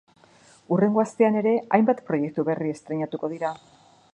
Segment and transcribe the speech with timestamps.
[0.75, 3.53] Hurrengo astean ere hainbat proiektu berri estreinatuko dira.